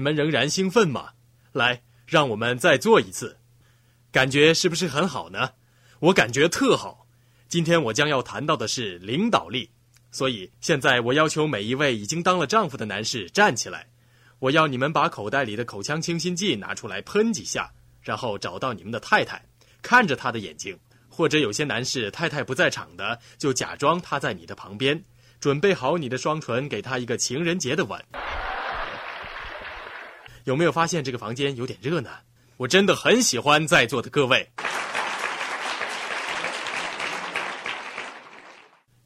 [0.00, 1.10] 你们仍然兴奋吗？
[1.52, 3.36] 来，让我们再做一次，
[4.10, 5.50] 感觉是不是很好呢？
[5.98, 7.06] 我感觉特好。
[7.50, 9.68] 今天我将要谈到的是领导力，
[10.10, 13.88] 所以现在我要求每一位已经当了丈夫的男士站起来。
[14.38, 19.44] 我要你们把口袋里的口腔清新剂拿出来喷几下，然后找到你们的太太，
[19.82, 20.78] 看着她的眼睛，
[21.10, 25.04] 或者有些男士太太不在场的，就假装她在你的旁边，
[25.38, 28.02] 准备好你的双唇，给她一个情人节的吻。
[30.44, 32.10] 有没有发现这个房间有点热呢？
[32.56, 34.50] 我真的很喜欢在座的各位。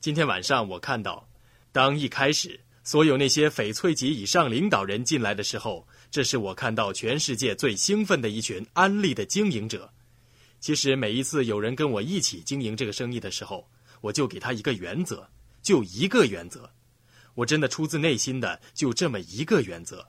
[0.00, 1.28] 今天晚上我看到，
[1.72, 2.60] 当一开始。
[2.86, 9.90] 所有那些翡翠级以上领导人进来的时候，这是我看到全世界最兴奋的一群安利的经营者。
[10.60, 13.66] 其实每一次有人跟我一起经营这个生意的时候，
[14.02, 15.26] 我就给他一个原则，
[15.62, 16.70] 就一个原则。
[17.36, 20.06] 我真的出自内心的就这么一个原则，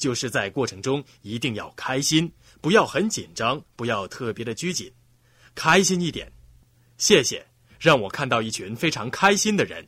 [0.00, 2.28] 就是在过程中一定要开心，
[2.60, 4.92] 不要很紧张，不要特别的拘谨，
[5.54, 6.32] 开心一点。
[6.98, 7.46] 谢谢，
[7.78, 9.86] 让我看到一群非常开心的人。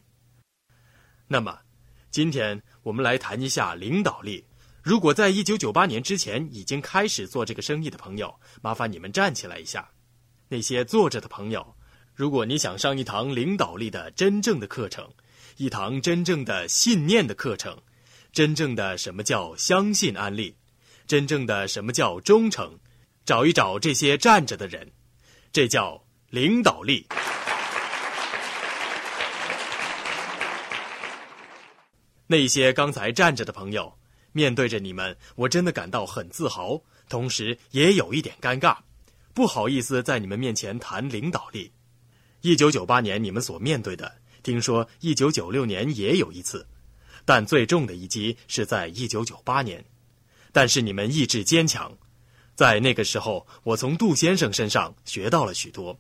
[1.27, 1.59] 那么。
[2.11, 4.45] 今天我们来谈一下领导力。
[4.83, 9.89] 如果在一九九八年之前已经开始做这个生意的朋友，麻烦你们站起来一下。
[10.47, 11.75] 那些坐着的朋友，
[12.15, 15.11] 如果你想上一堂领导力的真正的课程，
[15.57, 17.81] 一堂真正的信念的课程，
[18.33, 20.57] 真正的什么叫相信安利，
[21.07, 22.79] 真正的什么叫忠诚，
[23.27, 24.91] 找一找这些站着的人，
[25.53, 27.07] 这叫领导力。
[32.27, 33.99] 那些刚才站着的朋友，
[34.33, 38.79] 面对着你们，我真的感到很自豪，同时也有一点尴尬，
[39.35, 41.71] 不好意思在你们面前谈领导力。
[42.41, 44.11] 一九九八年你们所面对的，
[44.43, 46.67] 听说一九九六年也有一次，
[47.25, 49.85] 但最重的一击是在一九九八年。
[50.53, 51.97] 但是你们意志坚强，
[52.55, 55.99] 在那个时候，我从杜先生身上学到了许多，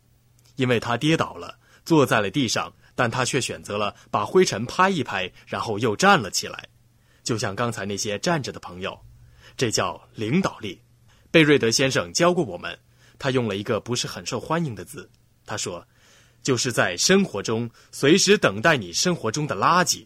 [0.56, 2.72] 因为他跌倒了，坐在了地上。
[2.94, 6.68] 但他却选择了把灰尘拍一拍，然后又站了起来，
[7.24, 9.00] 就像刚才那些站着的朋友。
[9.56, 10.78] 这叫领导力。
[11.30, 12.78] 贝瑞德先生教过我们，
[13.18, 15.10] 他用了一个不是很受欢迎的字。
[15.46, 15.88] 他说
[16.44, 20.04] ：“就是在生活中随时等待你生活中的垃圾。”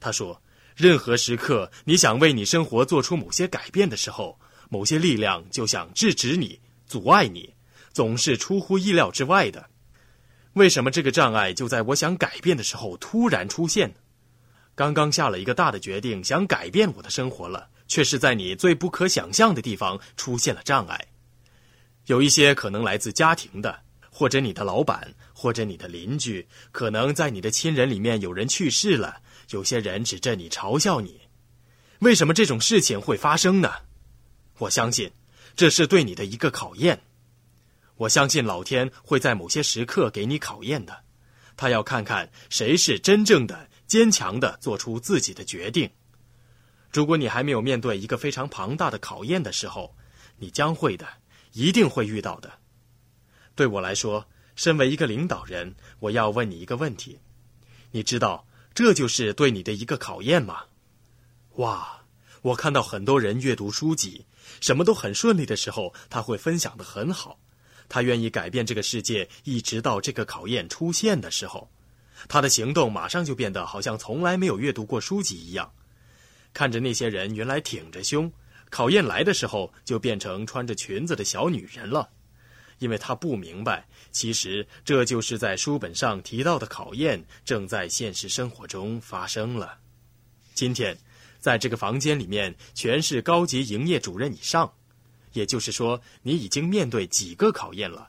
[0.00, 0.42] 他说
[0.76, 7.54] ：“任何时刻你想为你生活做出某些改变的时候，某些力量就想制止你、阻碍你，
[7.92, 9.70] 总是出乎意料之外的。”
[10.54, 13.96] 为什么这个障碍就在我想改变的时候突然出现呢？
[14.74, 21.08] 刚刚下了一个大的决定，想改变我的生活了，却是在你最不可想象的地方出现了障碍。
[22.06, 23.80] 有一些可能来自家庭的，
[24.10, 29.20] 或者你的老板，或者你的邻居，可能在你的亲人里面有人去世了，
[29.50, 31.20] 有些人指着你嘲笑你。
[32.00, 33.72] 为什么这种事情会发生呢？
[34.58, 35.12] 我相信，
[35.54, 37.02] 这是对你的一个考验。
[37.96, 41.04] 我相信老天会在某些时刻给你考验的，
[41.56, 45.90] 他要看看谁是真正的坚强的做出自己的决定。
[46.92, 49.96] 如果你还没有面对一个非常庞大的考验的时候，
[50.38, 51.06] 你将会的，
[51.52, 52.52] 一定会遇到的。
[53.54, 57.18] 对我来说，身为一个领导人，我要问你一个问题：
[57.92, 58.46] 你知道
[58.76, 60.64] 这就是对你的一个考验吗？
[61.54, 62.04] 哇，
[62.42, 64.26] 我看到很多人阅读书籍，
[64.60, 67.40] 什么都很顺利的时候，他会分享的很好。
[67.88, 71.70] 他愿意改变这个世界，一直到这个考验出现的时候，
[72.28, 75.72] 他的行动马上就变得好像从来没有阅读过书籍一样。
[76.52, 78.30] 看着那些人原来挺着胸，
[78.68, 82.10] 考验来的时候就变成穿着裙子的小女人了，
[82.78, 89.78] 因为他不明白，其实这就是在书本上提到的考验正在现实生活中发生了。
[90.54, 90.96] 今天，
[91.38, 94.72] 在这个房间里面，全是高级营业主任以上。
[95.32, 98.08] 也就是说，你已经面对几个考验了。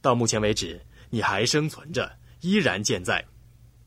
[0.00, 3.24] 到目前为止，你还生存着，依然健在。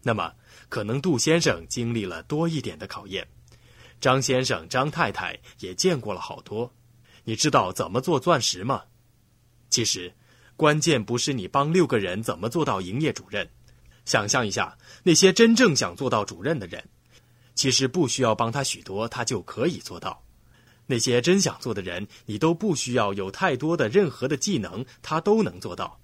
[0.02, 0.34] 那么，
[0.70, 3.28] 可能杜先生经历了多一点的考验，
[4.00, 6.74] 张先生、张太太也见过了好多。
[7.26, 8.84] 你知道怎么做钻石吗？
[9.70, 10.12] 其实，
[10.56, 13.48] 关键不是你帮六个人怎么做到营业主任。
[14.06, 16.84] 想象一下，那些真正想做到主任的人，
[17.54, 20.24] 其实不需要帮他许多，他就可以做到。
[20.88, 26.00] 那些真想做的人，你都不需要有太多的任何的技能，他都能做到。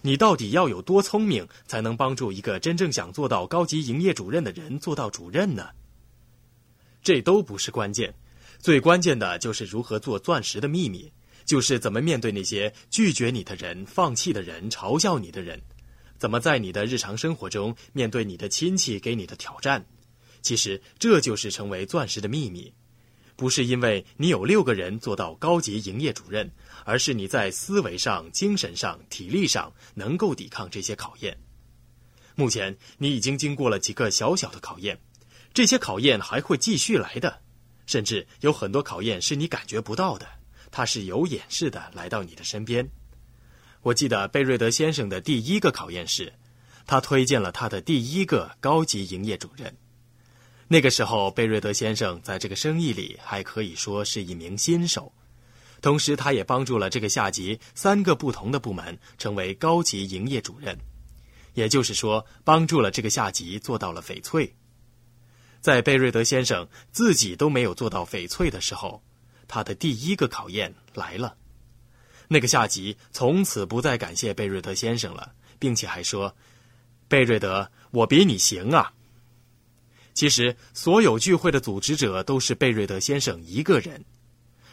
[0.00, 5.68] 你到底要有多聪明，才能帮助一个真正想做到高级营业主任的人做到主任呢？
[7.02, 8.14] 这都不是关键，
[8.58, 11.12] 最关键的就是如何做钻石的秘密，
[11.46, 15.62] 就是怎么面对那些拒绝你的人、放弃的人、嘲笑你的人，
[16.18, 19.86] 怎么在你的日常生活中面对你的亲戚给你的挑战。
[20.42, 22.74] 其实这就是成为钻石的秘密。
[23.36, 26.50] 不是因为你有六个人做到高级营业主任，
[26.84, 31.36] 而是你在思维上、精神上、体力上能够抵抗这些考验。
[32.34, 34.98] 目前你已经经过了几个小小的考验，
[35.52, 37.42] 这些考验还会继续来的，
[37.86, 40.26] 甚至有很多考验是你感觉不到的，
[40.76, 42.86] 他是有眼似的来到你的身边。
[43.80, 46.34] 我记得贝瑞德先生的第一个考验是，
[46.86, 49.74] 他推荐了他的第一个高级营业主任。
[50.68, 55.10] 那个时候，贝瑞德先生在这个生意里还可以说是一名新手，
[55.80, 60.76] 同时他也帮助了这个下级三个不同的部门成为高级营业主任，
[61.54, 64.54] 也就是说，帮助了这个下级做到了翡翠。
[65.62, 69.02] 在贝瑞德先生自己都没有做到翡翠的时候，
[69.48, 71.36] 他的第一个考验来了。
[72.28, 76.34] 那个下级从此不再感谢贝瑞德先生了，并且还说
[77.08, 78.92] ：“贝瑞德，我比你行啊。”
[80.12, 84.04] 其实，所有聚会的组织者都是贝瑞德先生一个人。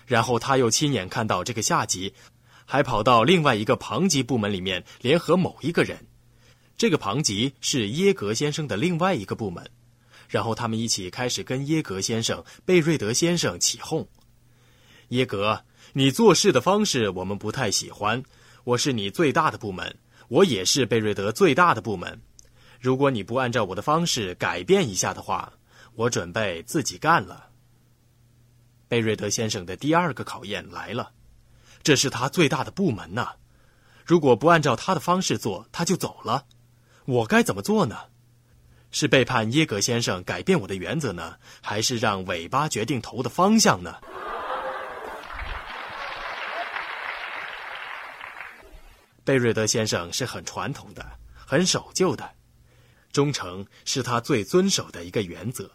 [0.07, 2.13] 然后他又亲眼看到这个下级，
[2.65, 6.07] 还跑到另外一个旁级部门里面联合某一个人。
[6.75, 9.69] 这个旁级是耶格先生的另外一个部门。
[10.27, 14.07] 然后他们一起开始跟耶格先生、贝瑞德先生起哄
[15.13, 15.61] ：“耶格，
[15.93, 18.23] 你做事的方式我们不太喜欢。
[18.63, 19.95] 我是你最大的部门，
[20.27, 22.19] 我也是贝瑞德最大的部门。”
[22.81, 25.53] 如果你不按照我的方式改变一下的话，
[25.93, 27.49] 我准备自己干了。
[28.87, 31.11] 贝瑞德先生的第二个考验来了，
[31.83, 33.33] 这是他最大的部门呐。
[34.03, 36.45] 如果不按照他的方式做，他就走了。
[37.05, 37.97] 我该怎么做呢？
[38.89, 43.95] 是背叛耶格先生改变我的原则呢，还是让尾巴决定头的方向呢？
[49.23, 52.29] 贝瑞德先生是很传统的，很守旧的。
[53.11, 55.71] 忠诚是他最遵守的一个原则。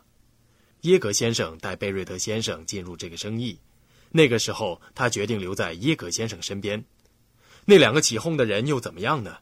[0.82, 3.58] 耶格先生带贝瑞德先生进入这个生意，
[4.10, 6.84] 那个时候他决定留在耶格先生身边。
[7.64, 9.38] 那两个起哄的人又怎么样呢？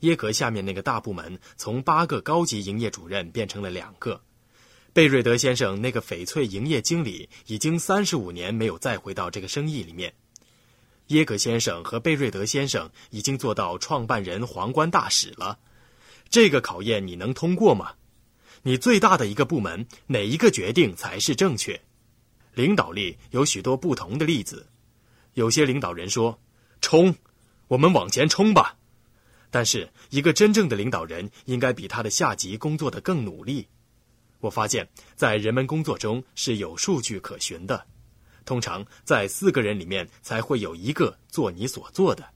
[0.00, 4.22] 耶格下面那个大部门从八个高级营业主任变成了两个。
[4.92, 10.14] 贝瑞德先生那个翡翠营业经理已经三十五年没有再回到这个生意里面。
[11.10, 15.58] 耶格先生和贝瑞德先生已经做到创办人皇冠大使了。
[16.28, 17.94] 这个考验你能通过吗？
[18.62, 21.80] 你最大的一个部门哪一个决定才是正确？
[22.54, 24.68] 领导力有许多不同的例子。
[25.34, 26.38] 有些领导人说
[26.80, 27.16] ：“冲，
[27.66, 28.76] 我们往前冲吧。”
[29.50, 33.66] 但是一个真正的领导人应该比他的下级工作的更努力。
[34.38, 37.84] 我发现，在人们工作中是有数据可循的。
[38.50, 42.28] 通常在四个人里面才会有一个做你所做的。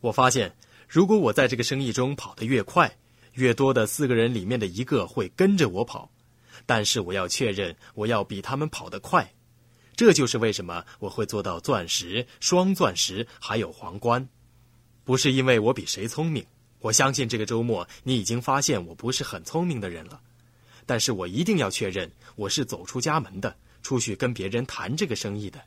[0.00, 0.50] 我发现，
[0.88, 2.90] 如果我在这个生意中跑得越快，
[3.34, 6.10] 越多的四个人里面的一个会跟着我跑，
[6.64, 9.30] 但是我要确认我要比他们跑得快，
[9.94, 14.26] 这就是为什么我会做到钻石、双钻石还有皇冠，
[15.04, 16.42] 不是因为我比谁聪明。
[16.78, 20.18] 我相信这个周末你已经发现我不是很聪明的人了，
[20.86, 23.54] 但是我一定要确认我是走出家门的，
[23.86, 25.62] 出去跟别人谈这个生意的。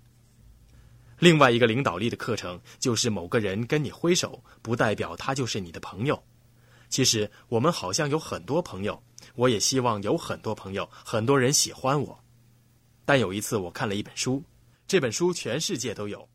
[1.19, 6.21] 另外一个领导力的课程就是某个人跟你挥手，不代表他就是你的朋友。
[6.89, 9.01] 其实我们好像有很多朋友，
[9.35, 12.19] 我也希望有很多朋友，很多人喜欢我。
[13.05, 14.43] 但有一次我看了一本书，
[14.85, 16.27] 这本书全世界都有。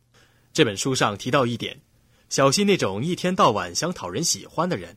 [0.54, 1.82] 这本书上提到一点：
[2.30, 4.96] 小心那种一天到晚想讨人喜欢的人。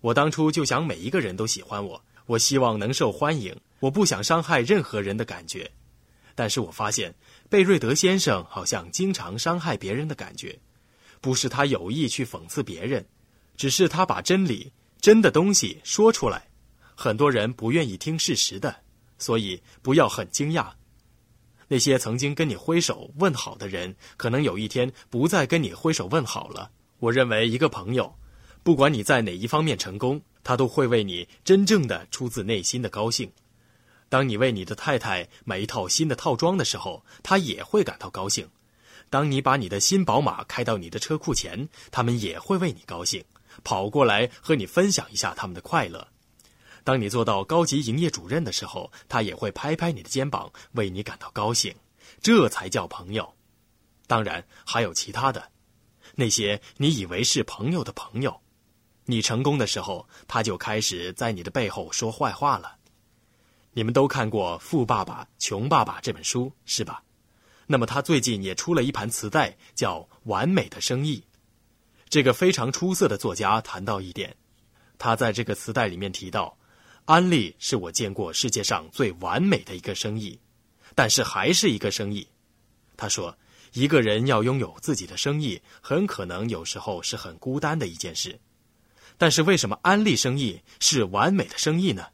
[0.00, 5.70] 我当初就想每一个人都喜欢我，我希望能受欢迎，我不想伤害任何人的感觉。
[6.36, 7.12] 但是我发现
[7.48, 10.56] 贝瑞德先生好像经常伤害别人的感觉，
[11.20, 13.04] 不是他有意去讽刺别人，
[13.56, 14.72] 只是他把真理。
[14.98, 16.48] 真的东西说出来，
[16.94, 18.74] 很多人不愿意听事实的，
[19.18, 20.68] 所以不要很惊讶。
[21.68, 26.70] 那些曾经跟你挥手问好的人，可能有一天不再跟你挥手问好了。
[26.98, 28.12] 我认为，一个朋友，
[28.62, 33.30] 不管你在哪一方面成功，他都会为你真正的出自内心的高兴。
[34.08, 38.46] 当你为你的太太买一套新的套装的时候，她也会感到高兴；
[39.10, 43.24] 当你把你的新宝马开到你的车库前，他们也会为你高兴。
[43.64, 46.06] 跑过来和你分享一下他们的快乐。
[46.84, 51.74] 当你做到高级营业主任的时候，他也会拍拍你的肩膀，为你感到高兴。
[52.20, 53.34] 这才叫朋友。
[54.06, 55.50] 当然还有其他的，
[56.14, 58.40] 那些你以为是朋友的朋友，
[59.06, 62.76] 你成功的时候，他就开始在你的背后说坏话了。
[63.76, 67.02] 你们都看过《富爸爸穷爸爸》这本书是吧？
[67.66, 71.18] 那么他最近也出了一盘磁带，叫《完美的生意》。
[72.08, 74.34] 这个非常出色的作家谈到一点，
[74.96, 76.56] 他在这个磁带里面提到，
[77.04, 80.40] 安利是我见过世界上最完美的一个生意，
[80.94, 82.26] 但是还是一个生意。
[82.96, 83.36] 他说，
[83.74, 88.40] 一个人要拥有自己的生意，很可能有时候是很孤单的一件事。
[89.18, 92.06] 但是为什么安利生意是完美的生意呢？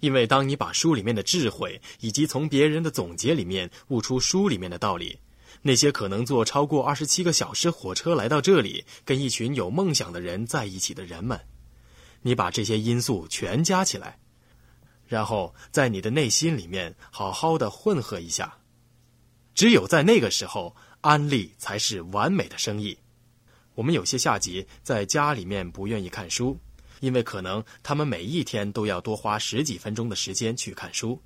[0.00, 5.18] 因为当你把书里面的智慧，以及从别人的总结里面悟出书里面的道理，
[5.62, 11.40] 那些可能坐超过二十七个小时火车来到这里，跟一群有梦想的人在一起的人们，
[12.22, 14.18] 你把这些因素全加起来，
[15.06, 18.58] 然后在你的内心里面好好的混合一下，
[19.54, 22.98] 只有在那个时候，安利才是完美的生意。
[23.74, 26.58] 我们有些下级在家里面不愿意看书。
[27.00, 31.20] 因为可能他们每一天都要多花十几分钟的时间去看书，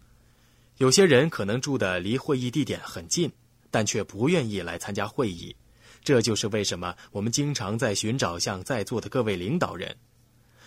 [0.78, 3.30] 有些人可能住的离会议地点很近，
[3.70, 5.54] 但却不愿意来参加会议。
[6.02, 9.96] 这就是为什么我们经常在寻找像在座的各位领导人。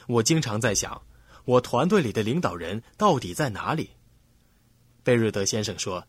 [0.08, 1.02] 我经常在想，
[1.46, 3.90] 我团队里的领导人到底在哪里？
[5.04, 6.08] 贝瑞德先生说：“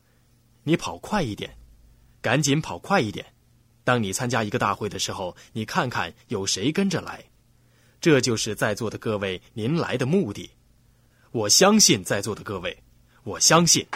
[0.65, 1.57] 你跑快一点，
[2.21, 3.27] 赶紧跑快一点。
[3.83, 7.25] 当你参加一个大会的时候，你看看有谁跟着来。”
[8.05, 10.51] 这就是在座的各位您来的目的，
[11.33, 12.83] 我相信在座的各位，
[13.23, 13.87] 我相信。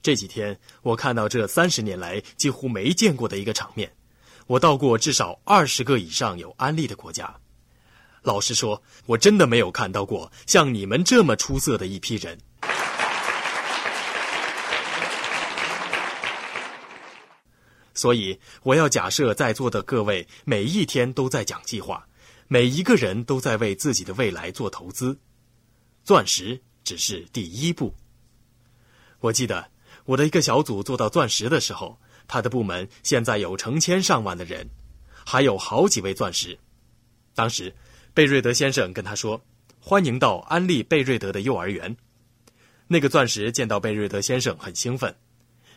[0.00, 3.92] 这几天我看到这三十年来几乎没见过的一个场面，
[4.46, 7.36] 我到过至少二十个以上有安利的国家，
[8.22, 12.38] 老实说，我真的没有看到过像你们这么出色的一批人。
[17.96, 22.06] 所以，我要假设在座的各位每一天都在讲计划，
[22.46, 25.18] 每一个人都在为自己的未来做投资。
[26.04, 27.94] 钻石只是第一步。
[29.20, 29.70] 我记得
[30.04, 31.98] 我的一个小组做到钻石的时候，
[32.28, 34.68] 他的部门现在有成千上万的人，
[35.24, 36.58] 还有好几位钻石。
[37.34, 37.74] 当时，
[38.12, 39.40] 贝瑞德先生跟他说
[39.80, 41.96] ：“欢迎到安利贝瑞德的幼儿园。”
[42.88, 45.16] 那个钻石见到贝瑞德先生很兴奋，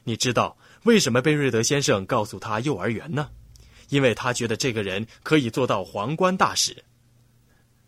[0.03, 0.57] 你知道。
[0.83, 3.29] 为什么贝瑞德先生告诉他幼儿园呢？
[3.89, 6.83] 因为他觉得这个人可以做到皇冠大使。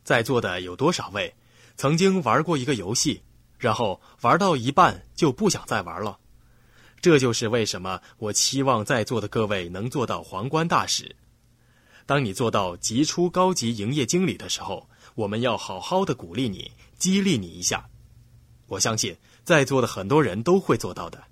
[0.04, 1.34] 在座的有多少位
[1.78, 3.22] 曾经玩过一个游戏，
[3.58, 6.18] 然后玩到一半就不想再玩了？
[7.00, 11.16] 这就是为什么我期望在座的各位能做到皇冠大使。
[12.06, 17.88] 当你做到杰出高级营业经理的时候，我们要好好的鼓励你，激励你一下。
[18.68, 21.24] 我相信在座的很多人都会做到的。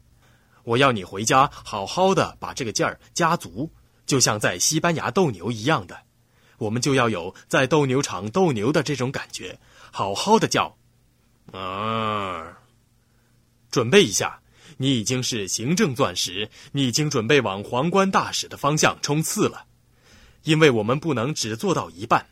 [0.64, 3.72] 我要你回家好好的把这个劲儿加足，
[4.06, 6.02] 就像在西班牙斗牛一样的，
[6.58, 9.60] 我们就要有在斗牛场斗牛的这种感觉，
[9.92, 10.78] 好好的叫，
[11.52, 12.58] 啊！
[13.72, 14.42] 准备一下，
[14.78, 19.66] 你已经是行政钻石，你已经准备往皇冠大使的方向冲刺了，
[20.44, 22.26] 因为我们不能只做到一半，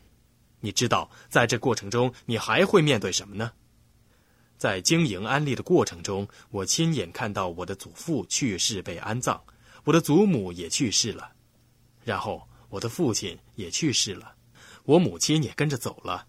[0.60, 3.52] 你知道，在这过程中你还会面对什么呢？
[4.58, 9.40] 在经营安利的过程中，我亲眼看到我的祖父去世被安葬，
[9.84, 11.30] 我的祖母也去世了，
[12.04, 14.34] 然后我的父亲也去世了，
[14.84, 16.26] 我母亲也跟着走了。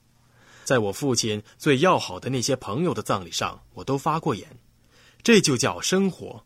[0.64, 4.60] 在我父亲最要好的那些朋友的葬礼上，我都发过言。
[5.24, 6.46] 这就叫生活。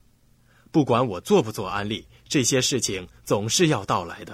[0.71, 4.33] 不管我做不做安利，这些事情总是要到来的。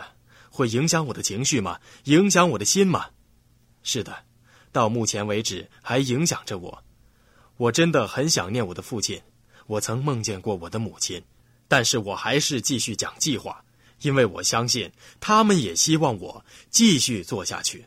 [0.52, 1.80] 会影响我的情绪吗？
[2.04, 3.08] 影响我的心吗？
[3.82, 4.26] 是的，
[4.72, 6.84] 到目前为止还影响着我。
[7.60, 9.22] 我真的很想念我的父亲，
[9.68, 11.22] 我曾梦见过我的母亲，
[11.68, 13.62] 但是我还是继续讲计划，
[14.00, 14.90] 因为我相信
[15.20, 17.86] 他们也希望我继续做下去。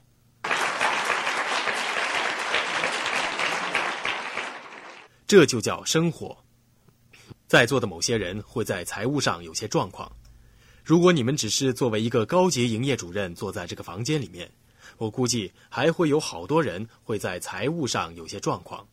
[5.26, 6.37] 这就叫生活。
[7.49, 10.12] 在座的某些人会在财务上有些状况，
[10.85, 14.52] 如果你们只是作为一个高级营业主任坐在这个房间里面，
[14.99, 18.87] 我估计还会有好多人会在财务上有些状况。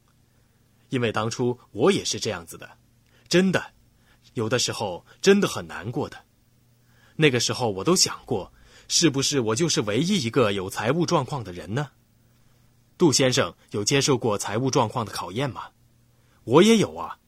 [0.90, 2.78] 因为当初我也是这样子的，
[3.28, 3.74] 真的，
[4.34, 6.18] 有的时候真的很难过的。
[7.16, 8.52] 那个时候我都想过，
[8.88, 11.92] 是不是我就是唯一一个有财务状况的人呢？
[12.98, 15.70] 杜先生有接受过财务状况的考验吗？
[16.44, 17.20] 我也有啊。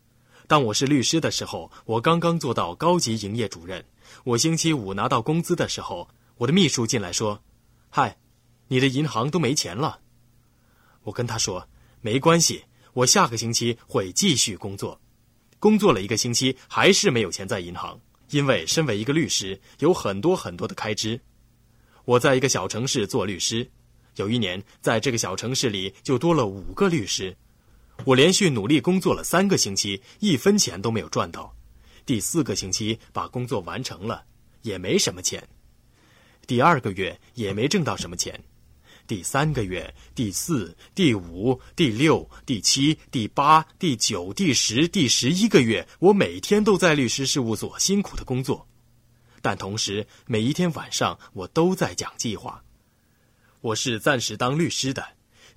[0.47, 3.85] 当我是律师的时候，我刚刚做到高级营业主任。
[4.25, 7.41] 我星期五拿到工资的时候，我的秘书进来说
[7.89, 8.17] ：“嗨，
[8.67, 10.01] 你的银行都没钱了。”
[11.03, 11.69] 我跟他说
[12.01, 14.99] ：“没关系。”我下个星期会继续工作，
[15.59, 17.99] 工作了一个星期还是没有钱在银行，
[18.31, 21.19] 因为身为一个律师有很多很多的开支。
[22.05, 23.69] 我在一个小城市做律师，
[24.15, 27.35] 有一年在这个小城市里就多了五个律师。
[28.03, 31.55] 我连续努力工作了三个星期，一分钱都没有赚到。
[32.05, 34.25] 第四个星期把工作完成了，
[34.63, 35.47] 也没什么钱。
[36.47, 38.43] 第二个月也没挣到什么钱。
[39.11, 48.65] 第三个月、第四、第五、第六、第七、第八、第九、第十、第十一个月，我每天都在律师事务所辛苦的工作，
[49.41, 52.63] 但同时每一天晚上我都在讲计划。
[53.59, 55.05] 我是暂时当律师的，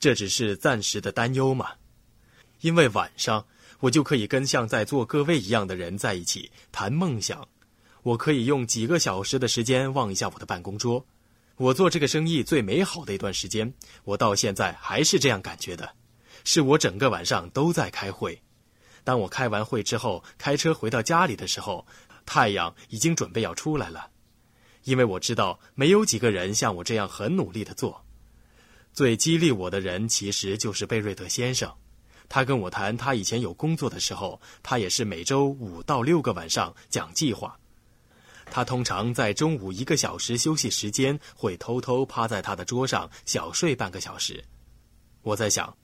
[0.01, 1.75] 这只是暂时的担忧嘛？
[2.61, 3.47] 因为晚上
[3.79, 7.47] 我就可以跟像在座各位一样的人在一起谈梦想，
[8.03, 11.07] 我可以用几个小时的时间望一下我的办公桌。
[11.57, 15.95] 我做这个生意最美好的一段时间，我到现在还是这样感觉的，
[16.43, 18.43] 是我整个晚上都在开会。
[19.05, 21.87] 当我开完会之后，开车回到家里的时候，
[22.27, 24.11] 太阳已经准备要出来了，
[24.83, 28.05] 因为我知道没有几个人像我这样很努力的做。
[28.93, 31.73] 最激励我的人其实就是贝瑞德先生，
[32.29, 37.57] 他跟我谈他以前有工作的时候，他也是每周五到六个晚上讲计划。
[38.51, 44.45] 他通常在中午一个小时休息时间，会偷偷趴在他的桌上小睡半个小时。
[45.23, 45.77] 我在想，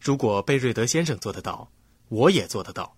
[0.00, 1.70] 如果贝瑞德先生做得到，
[2.08, 2.96] 我也做得到。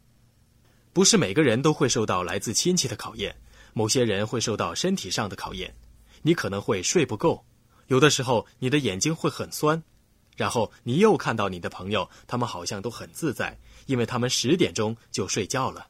[0.92, 3.34] 不是每个人都会受到来自亲戚的考验，
[3.72, 5.74] 某些人会受到身体上的考验。
[6.22, 7.44] 你可能会睡不够，
[7.88, 9.82] 有的时候你的眼睛会很酸，
[10.36, 15.88] 然后你又看到你的朋友，他们好像都很自在，因为他们十点钟就睡觉了。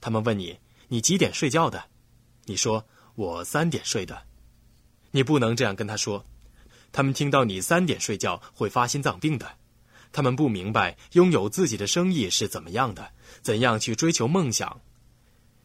[0.00, 1.84] 他们问你：“你几点睡觉的？”
[2.50, 4.24] 你说我三点睡的，
[5.12, 6.26] 你不能这样跟他说。
[6.90, 9.56] 他们听到你三点睡觉会发心脏病的。
[10.10, 14.80] 他们不明白拥有自己的生意是怎么样的，怎样去追求梦想。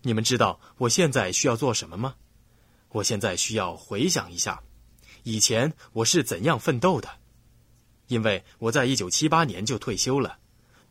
[0.03, 2.17] 你们知道我现在需要做什么吗？
[2.89, 4.61] 我现在需要回想一下，
[5.23, 7.09] 以前我是怎样奋斗的，
[8.05, 10.37] 因为我在一九七八年就退休了。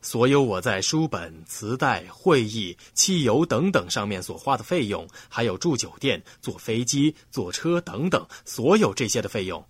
[0.05, 9.67] 所有我在书本、磁带、会议、汽油等等上面所花的费用，还有住酒店、坐飞机、坐车等等，所有这些的费用，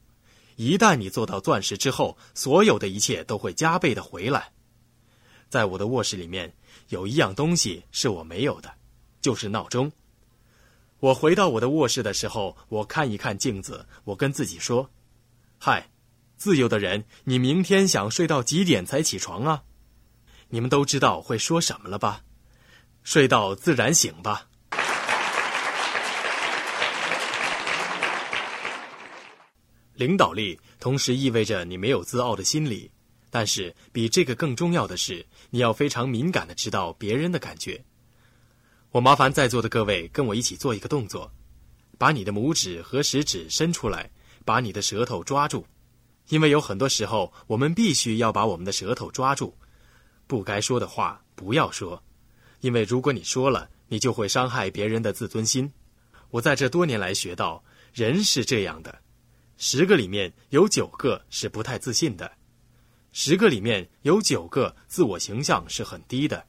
[0.56, 4.50] 一旦你做到钻石之后，所有的一切都会加倍的回来。
[5.48, 6.52] 在我的卧室里面
[6.88, 8.74] 有一样东西是我没有的，
[9.20, 9.92] 就是闹钟。
[10.98, 14.90] 我回到我的卧室的时候，我看一看镜子，我跟自己说
[15.58, 15.90] ：“嗨，
[16.36, 19.62] 自由的人，你明天想睡到几点才起床啊？”
[20.54, 22.22] 你们都知道会说什么了吧？
[23.02, 24.46] 睡到自然醒吧。
[29.94, 32.88] 领导力同时意味着你没有自傲的心理，
[33.30, 37.84] 但是比这个更重要的是，你要非常敏感的知道别人的感觉。
[38.92, 41.32] 我麻烦在座的各位跟我一起做一个动作，
[41.98, 44.08] 把你的拇指和食指伸出来，
[44.44, 45.66] 把你的舌头抓住，
[46.28, 49.52] 因为有很多时候我们必须要把我们的舌头抓住。
[50.26, 52.02] 不该说的话不要说，
[52.60, 55.72] 因为如果你说了，你就会伤害别人的自尊心。
[56.30, 59.00] 我在这多年来学到，人是这样的：
[59.56, 62.32] 十个里面有九个是不太自信的，
[63.12, 66.46] 十个里面有九个自我形象是很低的。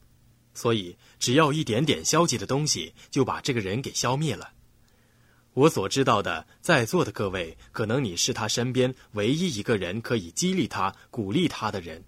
[0.54, 4.52] 所以，只要一点点消极的东西，就把这个人给消灭了。
[5.52, 12.02] 我所知道的，在座的各位，可能你是他身边唯一一个人可以激励他、鼓励他的人。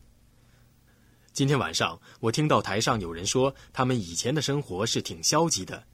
[1.38, 5.84] 今天晚上，我听到台上有人说，他们以前的生活是挺消极的。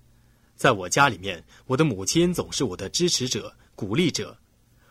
[0.56, 4.38] 在我家里面，我的母亲总是我的支持者、鼓励者，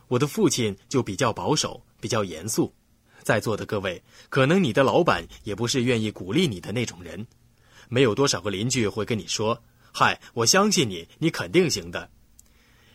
[0.10, 2.72] 我的父亲就比较保守、比较严肃。
[3.24, 7.26] 在座的各位，可能你的老板也不是愿意鼓励你的那种人。
[7.90, 9.60] 没有多少个邻居会跟你说
[9.92, 12.12] ：“嗨，我相信你，你肯定行的。”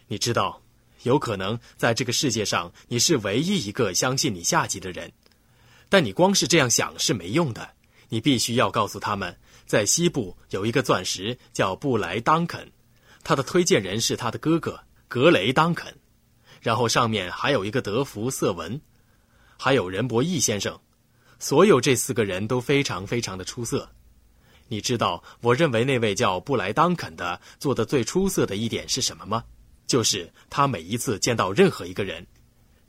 [0.07, 0.63] 你知道，
[1.03, 5.13] 有可能在这个世界上，你是唯一一个相信你下级的人。
[5.89, 7.69] 但你光是这样想是没用的，
[8.09, 12.71] 你必须要告诉他们，在西部有一个钻石叫布莱当肯，
[13.25, 15.95] 他的推荐人是他的哥哥格雷当肯，
[16.61, 18.81] 然后上面还有一个德福瑟文，
[19.57, 20.79] 还有任伯义先生，
[21.39, 23.91] 所有这四个人都非常非常的出色。
[24.69, 29.43] 你知道我认为那位叫布莱当肯的做的最出色的一点是什么吗？
[29.87, 32.27] 就是他每一次见到任何一个人，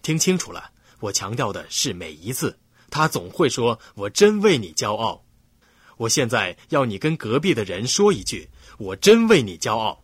[0.02, 2.58] 听清楚了，我强调的是每一次。
[2.90, 5.24] 他总会说：“我真为你骄傲。”
[5.98, 8.50] 我现在要你跟隔壁的人说一句
[8.80, 10.04] ：“我真为你骄傲。”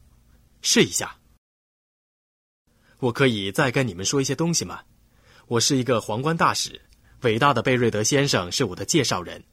[0.61, 1.17] 试一下。
[2.99, 4.81] 我可以再跟你们说一些东西吗？
[5.47, 6.81] 我是一个皇冠大使，
[7.21, 9.43] 伟大的贝瑞德先生是我的介绍人。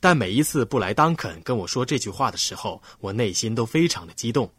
[0.00, 4.52] 但每一次布莱当肯跟我说这句话的时候，我内心都非常的激动。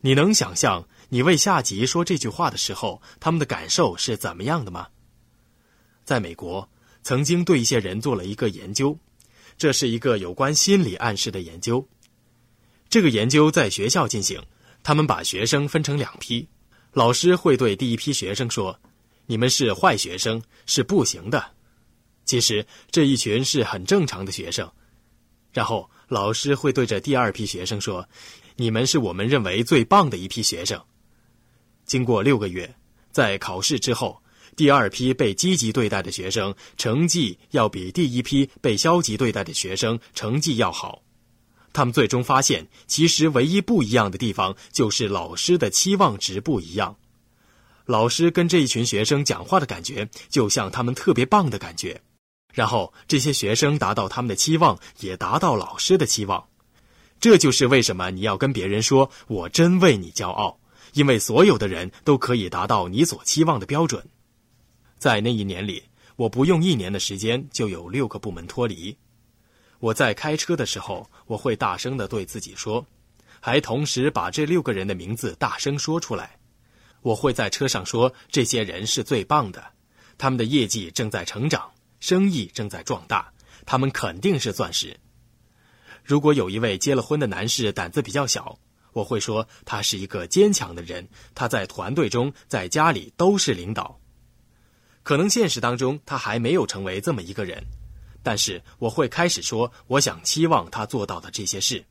[0.00, 4.88] 你能想象你为下级说这句话的时候，他们的感受是怎么样的吗？
[6.04, 6.68] 在美国。
[7.04, 8.98] 曾经对一些人做了一个研究，
[9.58, 11.86] 这是一个有关心理暗示的研究。
[12.88, 14.42] 这个研究在学校进行，
[14.82, 16.48] 他们把学生分成两批，
[16.92, 18.80] 老师会对第一批学生说
[19.26, 21.44] ：“你们是坏学生，是不行的。
[22.24, 24.70] 其实这一群是很正常的学生。
[25.52, 28.08] 然后老师会对着第二批学生说
[28.56, 30.82] ：“你们是我们认为最棒的一批学生。”
[31.84, 32.74] 经过六个月，
[33.12, 34.22] 在考试之后，
[34.56, 41.02] 第二批被积极对待的学生成绩要比第一批被消极对待的学生成绩要好。
[41.72, 46.96] 他们最终发现，其实唯一不一样的地方就是老师的期望值不一样。
[47.84, 52.00] 老师跟这一群学生讲话的感觉，就像他们特别棒的感觉。
[52.52, 56.44] 然后这些学生达到他们的期望，也达到老师的期望。
[57.20, 60.60] 这就是为什么你要跟别人说“我真为你骄傲”，
[60.94, 64.06] 因为所有的人都可以达到你所期望的标准。
[64.98, 65.82] 在那一年里，
[66.16, 68.96] 我不用一年的时间就有六个部门脱离。
[69.80, 72.86] 我在开车的时候，我会大声的对自己说，
[73.40, 76.38] 还同时把这六个人的名字大声说出来。
[77.02, 79.62] 我会在车上说，这些人是最棒的，
[80.16, 83.30] 他们的业绩正在成长，生意正在壮大，
[83.66, 84.98] 他们肯定是钻石。
[86.02, 88.58] 如果有一位结了婚的男士胆子比较小，
[88.94, 94.00] 我会说他是一个坚强的人，他在团队中、在家里都是领导。
[95.04, 97.62] 可能现实当中他还没有成为这么一个人。
[98.24, 101.84] 但是我会开始说，我想期望他做到的这些事。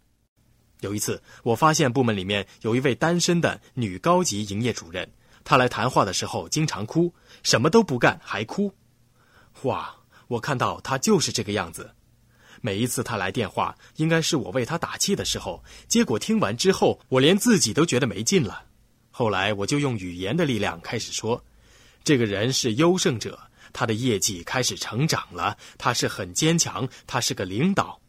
[0.82, 5.10] 有一次，我发现部门里面有一位单身的女高级营业主任，
[5.46, 8.74] 她来谈话的时候经常哭，什么都不干还哭。
[9.62, 9.96] 哇，
[10.28, 11.92] 我看到她就是这个样子。
[12.62, 18.66] 每一次她来电话，应该是我为她打气的时候，结果听完之后，我连自己都觉得没劲了。
[19.12, 21.46] 后来我就用语言的力量开始说，
[22.04, 23.40] 这个人是优胜者。
[23.72, 28.00] 他的业绩开始成长了，他是很坚强，他是个领导。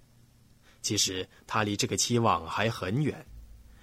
[0.82, 3.24] 其实他离这个期望还很远，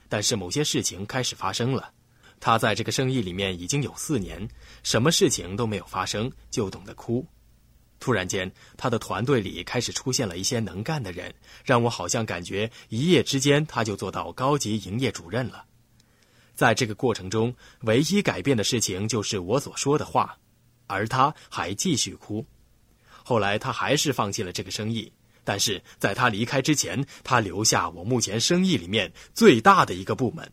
[0.07, 1.91] 但是某些事情开始发生了。
[2.39, 4.47] 他在这个生意里面已经有四年，
[4.83, 7.25] 什么事情都没有发生，就懂得哭。
[7.99, 15.65] 突然间，他的团队里开始出现了一些能干的人，让我好像感觉一夜之间他就做到高级营业主任了。
[16.61, 17.51] 在这个过程中，
[17.85, 20.37] 唯一改变的事情就是我所说的话。
[20.85, 22.45] 而他还继续哭，
[23.23, 25.11] 后来他还是放弃了这个生意。
[25.43, 30.47] 但是在他离开之前，他留下我目前生意里面最大的一个部门。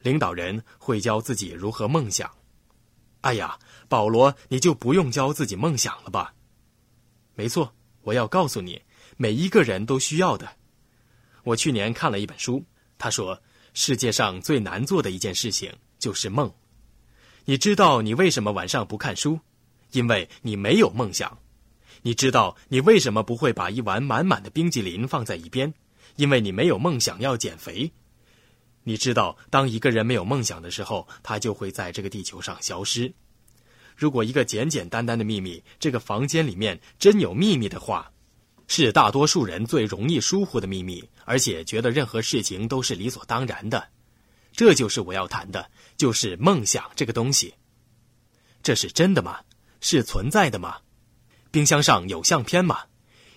[0.00, 2.30] 领导人会教自己如何梦想。
[3.22, 3.58] 哎呀，
[3.88, 6.34] 保罗，你就不用教自己梦想了吧？
[7.34, 8.82] 没错，我要告诉你，
[9.16, 10.55] 每一个人都需要的。
[11.46, 12.64] 我去年看了一本书，
[12.98, 13.40] 他说。
[13.78, 16.50] 世界上最难做的一件事情就是梦。
[17.44, 19.38] 你知道你为什么晚上不看书？
[19.92, 21.38] 因为你没有梦想。
[22.00, 25.74] 你知道你为什么不会把一碗满满的冰激凌放在一边？
[26.16, 27.92] 因为你没有梦想要减肥。
[28.82, 33.12] 你知道，当一个人没有梦想的时候，他就会在这个地球上消失。
[33.94, 38.10] 如果一个简简单单的秘密，这个房间里面真有秘密的话。
[38.68, 43.88] 是大多数人最容易疏忽的秘密，而且觉得任何事情都是理所当然的。
[44.52, 47.54] 这就是我要谈的，就是梦想这个东西。
[48.62, 49.40] 这是真的吗？
[49.80, 50.78] 是存在的吗？
[51.50, 52.84] 冰箱上有相片吗？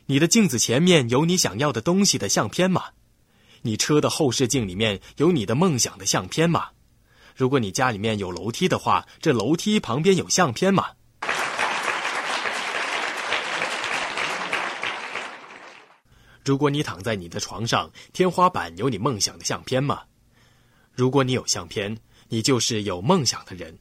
[0.08, 2.86] 你的镜子前面有你想要的东西的相片吗？
[3.62, 6.70] 你车的后视镜里面有你的梦想的相片吗？
[7.36, 10.92] 如果你家里面有楼梯的话，这楼梯旁边有相片吗？
[16.44, 20.04] 如果你躺在你的床上，天花板有你梦想的相片吗？
[20.94, 21.98] 如果你有相片，
[22.28, 23.78] 你就是有梦想的人。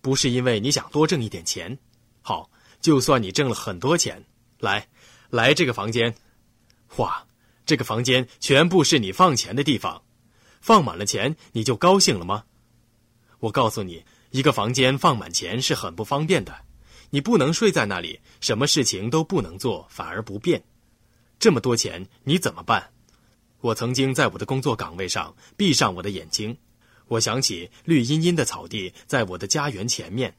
[0.00, 1.78] 不是因为你想多挣一点钱，
[2.22, 4.22] 好，就算你挣了很多钱，
[4.58, 4.86] 来，
[5.30, 6.14] 来这个房间，
[6.96, 7.26] 哇，
[7.64, 10.02] 这个房间全部是你放钱的地方，
[10.60, 12.44] 放满了钱，你就高兴了吗？
[13.38, 16.54] 我告诉你，一个房间放满钱是很不方便的，
[17.10, 20.62] 你不能睡在那里，什么事情都不能做，反而不便。
[21.38, 22.90] 这么多钱你怎么办？
[23.60, 26.58] 我曾经在我的工作岗位上闭上我的眼睛，
[27.08, 30.36] 我想起绿茵茵的草地在我的家园前面，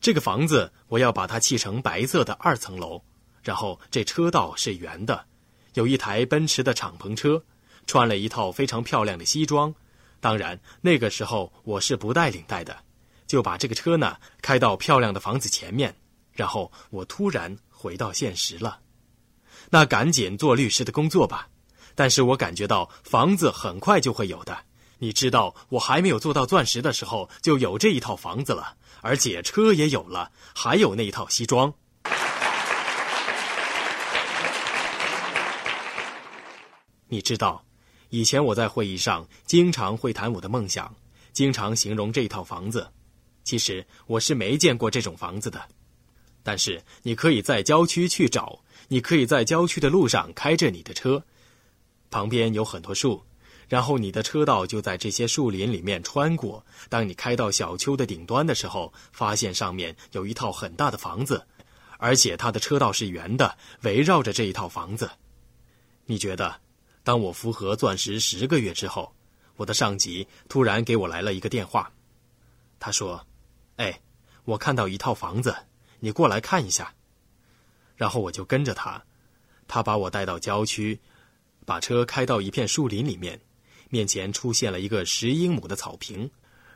[0.00, 3.02] 这个房子我要把它砌成白色的二层楼，
[3.42, 5.26] 然后这车道是圆的，
[5.74, 7.44] 有一台奔驰的敞篷车，
[7.86, 9.74] 穿了一套非常漂亮的西装，
[10.20, 12.78] 当然那个时候我是不带领带的，
[13.26, 15.94] 就把这个车呢开到漂亮的房子前面，
[16.32, 18.80] 然后我突然回到现实了。
[19.70, 21.48] 那赶紧做律师的工作吧，
[21.94, 24.56] 但是我感觉到房子很快就会有的。
[24.98, 31.72] 你知道，我还没有做到钻石的时候，就有这一套房子了，而且车也有了，还有那一套西装。
[37.06, 37.64] 你知道，
[38.08, 40.94] 以前我在会议上经常会谈我的梦想，
[41.32, 42.90] 经常形容这一套房子。
[43.44, 45.62] 其实我是没见过这种房子的，
[46.42, 51.22] 但是你可以在郊区去找，你可以在郊区的路上开着你的车，
[52.10, 53.22] 旁边有很多树，
[53.68, 56.64] 然后你的车道就在这些树林里面穿过。
[56.88, 61.46] 当你开到小丘的顶端的时候，发现上面有一套很大的房子，
[61.98, 65.10] 而且它的车道是圆的，围绕着这一套房子。
[66.06, 66.60] 你觉得，
[67.04, 69.14] 当我符合钻石十个月之后，
[69.56, 71.92] 我的上级突然给我来了一个电话，
[72.80, 73.24] 他说。
[73.76, 74.00] 哎，
[74.44, 75.54] 我看到一套房子，
[76.00, 76.92] 你过来看一下。
[77.98, 79.02] 然后我就跟着他，
[79.66, 80.98] 他把我带到郊区，
[81.66, 83.38] 把车开到一片树林里面，
[83.90, 86.30] 面前出现了一个十英亩的草坪，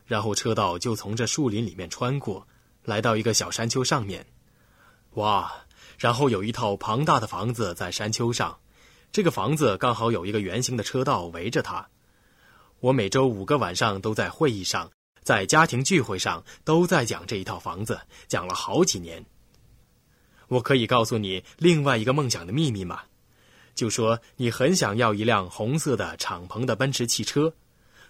[0.04, 2.46] 然后车道就从这树林里面穿过，
[2.84, 4.26] 来到一个小山丘上面。
[5.14, 5.50] 哇！
[5.98, 8.58] 然后有一套庞大的房子在山丘上，
[9.12, 11.88] 这个房子刚好有一个圆形的车道围着它。
[12.80, 14.90] 我每周五个晚上都在会议上。
[15.22, 19.24] 在家庭聚会上都在讲这一套房子，讲了好几年。
[20.52, 23.04] 我可以告诉你另外一个梦想的秘密吗？
[23.74, 27.54] 就说你很想要一辆红色的敞篷的奔驰汽车，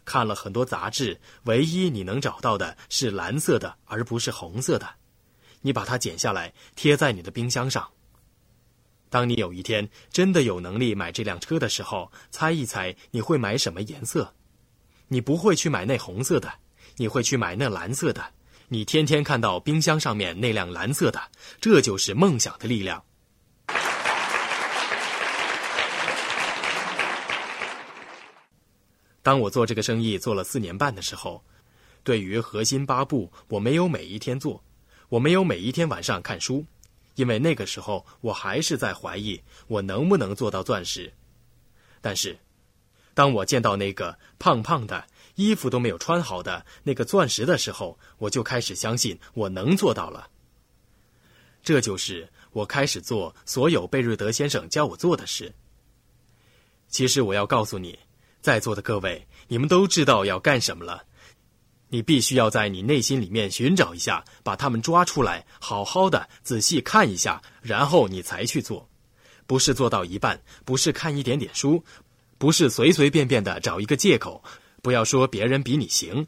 [0.05, 4.88] 看了很多杂志，唯一你能找到的是蓝色的，而不是红色的。
[5.61, 7.88] 你把它剪下来贴在你的冰箱上。
[9.09, 14.35] 当你有一天真的有能力买这辆车的时候，猜一猜你会买什么颜色？
[15.07, 16.52] 你不会去买那红色的。
[16.96, 18.33] 你会去买那蓝色的？
[18.72, 21.20] 你天天看到冰箱上面那辆蓝色的，
[21.61, 23.04] 这就是梦想的力量。
[29.22, 31.44] 当我做这个生意做了四年半的时候，
[32.02, 34.64] 对于核心八步，我没有每一天做，
[35.11, 36.64] 我没有每一天晚上看书，
[37.16, 41.12] 因为那个时候我还是在怀疑我能不能做到钻石。
[42.00, 42.38] 但是，
[43.12, 50.29] 当我见到那个胖胖的，衣服都没有穿好的那个钻石的时候，我就开始相信我能做到了。
[51.62, 55.55] 这就是我开始做所有贝瑞德先生教我做的事。
[56.88, 57.99] 其实我要告诉你，
[58.40, 61.05] 在座的各位，你们都知道要干什么了。
[61.88, 68.88] 你必须要在你内心里面寻找一下，把他们抓出来，好好的仔细看一下，然后你才去做。
[69.47, 71.85] 不是做到一半，不是看一点点书，
[72.38, 74.42] 不是随随便便的找一个借口。
[74.83, 76.27] 不要说别人比你行，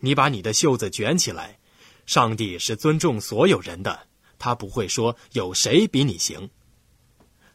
[0.00, 1.58] 你把你的袖子卷起来。
[2.04, 4.06] 上帝是尊重所有人的，
[4.38, 6.50] 他不会说有谁比你行。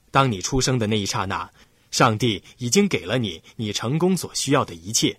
[0.09, 1.47] 当你出生的那一刹那，
[1.91, 5.15] 上帝已经给了你你成功所需要的一切。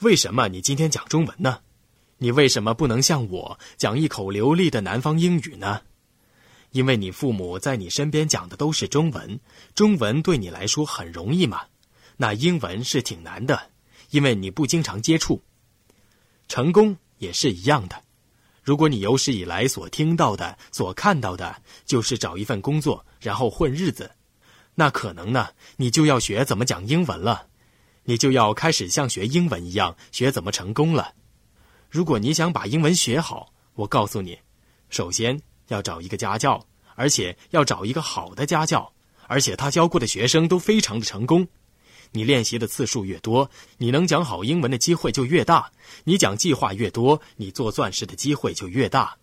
[0.00, 1.60] 为什么你今天讲中文呢？
[2.18, 5.82] 你为什么不能像我讲一口流利的南方英语呢？
[6.72, 9.38] 因为你父母在你身边讲的都是中文，
[9.72, 11.66] 中文对你来说很容易嘛。
[12.16, 13.70] 那英文是挺难的。
[14.14, 15.42] 因为你不经常接触，
[16.46, 18.00] 成功也是一样的。
[18.62, 24.12] 如果你有史以来所听到的、所看到的，就是找一份工作然后混日子，
[24.76, 25.48] 那可能呢，
[25.78, 27.48] 你就要学怎么讲英文了，
[28.04, 31.14] 你就要开始像学英文一样学怎么成功了。
[31.90, 34.38] 如果你想把英文学好，我告诉你，
[34.90, 38.92] 首先要找一个家教，而且要找一个好的家教，
[39.26, 41.48] 而且他教过的学生都非常的成功。
[42.14, 45.68] 你练习的次数越多，你能讲好英文的机会就越大。
[46.04, 49.16] 你讲计划越多，你做钻石的机会就越大。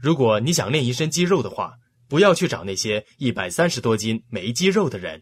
[0.00, 1.74] 如果你想练一身肌肉的话，
[2.06, 5.20] 不要去找那些一百三十多斤没肌肉的人，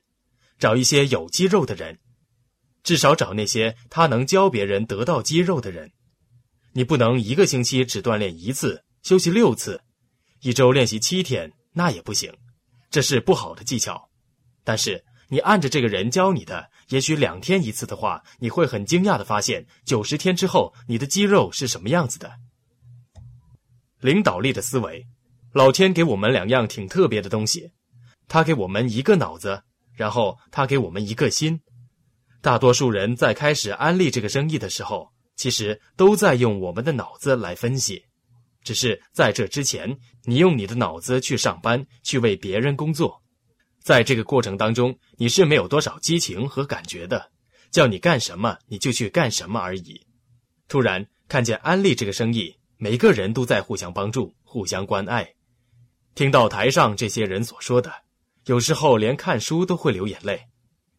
[0.59, 1.99] 找一些有肌肉的人，
[2.83, 5.91] 至少找那些他能教别人得到肌肉的人。
[6.75, 9.81] 你不能一个星期只锻炼一次，休息六次，
[10.43, 12.31] 一周练习七天，那也不行，
[12.91, 14.11] 这是不好的技巧。
[14.63, 15.03] 但是。
[15.33, 22.31] 你按着这个人教你的，也许两天一次的话，你会很惊讶的发现，九十天之后你的肌肉是什么样子的。
[24.01, 25.07] 领导力的思维，
[25.55, 27.73] 老天给我们两样挺特别的东西，
[28.29, 29.63] 他给我们一个脑子，
[29.95, 31.59] 然后他给我们一个心。
[32.43, 38.05] 大多数人在开始安利这个生意的时候，其实都在用我们的脑子来分析，
[38.63, 43.22] 只是在这之前，你用你的脑子去上班，去为别人工作。
[43.83, 47.31] 在这个过程当中，你是没有多少激情和感觉的，
[47.71, 50.07] 叫你干什么你就去干什么而已。
[50.69, 55.35] 突然看见安利这个生意，每个人都在互相帮助、互相关爱。
[56.15, 57.93] 听到台上这些人所说的，
[58.45, 60.43] 有时候连看书都会流眼泪。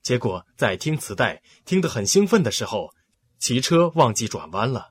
[0.02, 2.90] 结果在听磁带听得很兴奋的时候，
[3.40, 4.90] 骑车忘记转弯了。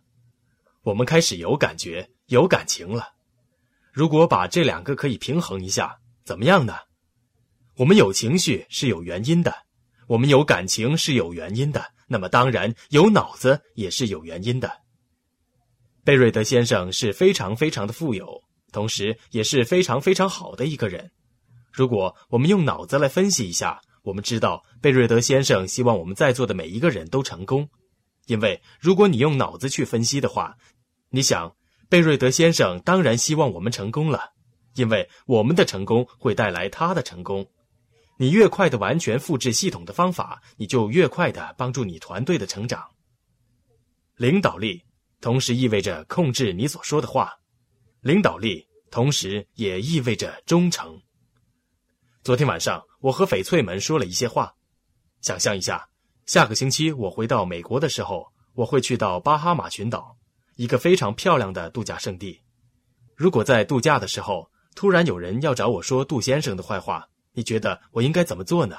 [0.82, 3.10] 我们开始有感觉、有感情了。
[3.92, 6.74] 如果把这两个可以平衡一下，怎么样呢？
[7.82, 9.52] 我们有情绪是有原因的，
[10.06, 14.70] 我们有感情是有原因的，那么当然有脑子也是有原因的。
[16.04, 18.40] 贝瑞德先生是非常非常的富有，
[18.70, 21.10] 同时也是非常非常好的一个人。
[21.72, 27.68] 如果我们用脑子来分析一下，我们知道贝瑞德先生希望我们在座的每一个人都成功，
[28.26, 30.56] 因为如果你用脑子去分析的话，
[31.10, 31.52] 你想
[31.88, 34.30] 贝瑞德先生当然希望我们成功了，
[34.76, 37.44] 因为我们的成功会带来他的成功。
[38.16, 42.88] 你越快的完全复制系统的方法，你就越快的帮助你团队的成长。
[44.16, 44.82] 领导力
[45.20, 47.32] 同时意味着控制你所说的话，
[48.00, 51.00] 领导力同时也意味着忠诚。
[52.22, 52.82] 昨天晚上。
[53.02, 54.54] 我和翡翠们说了一些话，
[55.22, 55.88] 想象一下，
[56.24, 60.16] 下个星期我回到美国的时候，我会去到巴哈马群岛，
[60.54, 62.40] 一个非常漂亮的度假胜地。
[63.16, 68.76] 如果在度假的时候突然有人要找我说杜先生的坏话，你觉得我应该怎么做呢？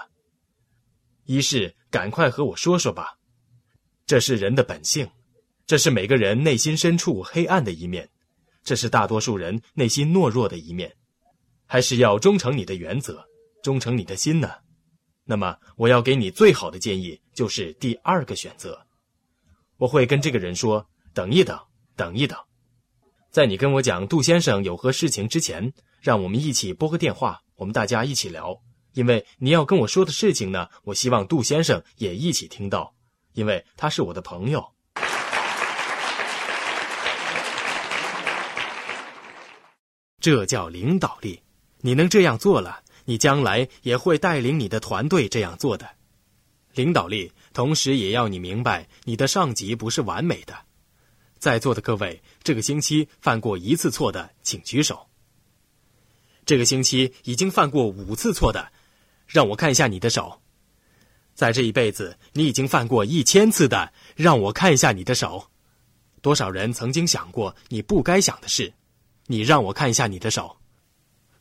[1.25, 3.17] 一是赶快和我说说吧，
[4.05, 5.09] 这是人的本性，
[5.65, 8.09] 这是每个人内心深处黑暗的一面，
[8.63, 10.95] 这是大多数人内心懦弱的一面，
[11.65, 13.25] 还是要忠诚你的原则。
[13.61, 14.51] 忠诚你的心呢？
[15.23, 18.85] 那么我要给你最好的建议就是第二个选择。
[19.77, 20.85] 我会跟这个人说
[21.15, 21.57] ：“等一等，
[21.95, 22.37] 等一等，
[23.31, 28.61] 在你跟我讲杜先生有何事情之前，让我们一起拨个电话，我们大家一起聊。
[28.91, 32.93] 因为你要跟我说的事情呢，我希望杜先生也一起听到，
[33.31, 34.69] 因为他是我的朋友。
[40.19, 41.41] 这叫领导力，
[41.79, 45.89] 你能这样做了。”你将来也会带领你的团队这样做的，
[46.73, 50.55] 领导力，同时也要你明白，你的上级不是完美的。
[51.37, 55.05] 在座的各位，这个星期犯过一次错的，请举手。
[56.45, 58.67] 这个星期已经犯过五次错的，
[59.27, 60.41] 让我看一下你的手。
[61.33, 65.47] 在这一辈子，你已经犯过一千次的，让我看一下你的手。
[66.21, 68.71] 多少人曾经想过你不该想的事？
[69.27, 70.57] 你让我看一下你的手。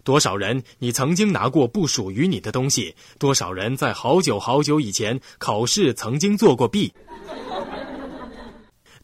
[0.05, 2.95] 多少人你曾经拿过不属于你的东西？
[3.19, 6.93] 多少人在好久好久以前考试曾经做过弊？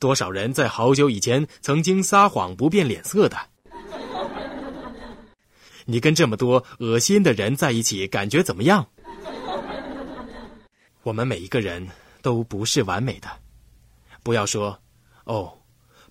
[0.00, 3.36] 多少人在好久以前曾经撒谎不变脸色的？
[5.90, 8.86] 你跟这么多恶心的人在一起，感觉怎么样？
[11.02, 11.88] 我们每一个人
[12.20, 13.28] 都不是完美的，
[14.22, 14.78] 不要说
[15.24, 15.58] 哦，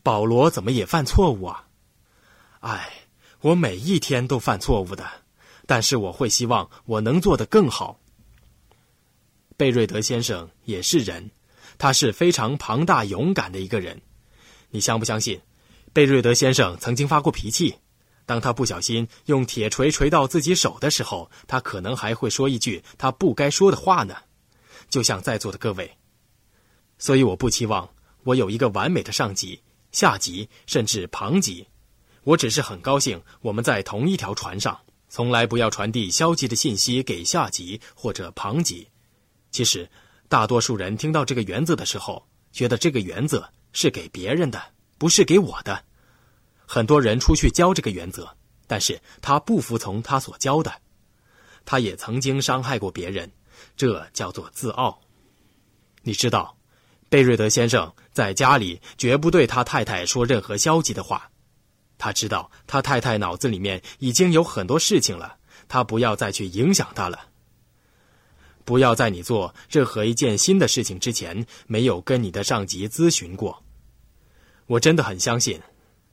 [0.02, 1.68] 保罗怎么也犯错误啊？
[2.62, 2.92] 哎。
[3.42, 5.08] 我每一天都犯错误的，
[5.68, 8.00] 但是我会希望我能做得更好。
[9.56, 11.30] 贝瑞德先生也是人，
[11.78, 14.02] 他是非常庞大勇敢的一个人。
[14.72, 15.40] 你相不相信？
[15.94, 17.76] 贝瑞德先生曾经发过脾气，
[18.28, 24.16] 当他不小心用铁锤锤到自己手的时候，他可能还会说一句他不该说的话呢。
[24.90, 25.98] 就像在座的各位，
[27.00, 27.90] 所以我不期望
[28.24, 29.62] 我有一个完美的上级、
[29.92, 31.68] 下级，甚至旁级。
[32.24, 38.90] 我只是很高兴，我们在同一条船上，从来不要传递消极的信息给下级或者旁级。
[39.52, 39.90] 其实，
[40.28, 44.62] 大多数人听到这个原则的时候，觉得这个原则是给别人的，
[44.98, 45.87] 不是给我的。
[46.68, 48.30] 很多人出去教这个原则，
[48.68, 50.72] 但是他不服从他所教的，
[51.66, 53.32] 他也曾经伤害过别人，
[53.78, 55.02] 这叫做自傲。
[56.04, 56.58] 你知道，
[57.10, 61.32] 贝瑞德先生在家里绝不对他太太说任何消极的话。
[61.98, 67.30] 他知道他太太脑子里面已经有很多事情了，他不要再去影响他了。
[68.66, 73.64] 不要在你做任何一件新的事情之前没有跟你的上级咨询过。
[74.66, 75.62] 我真的很相信，